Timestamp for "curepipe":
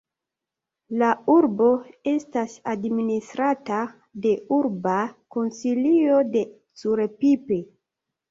6.85-7.63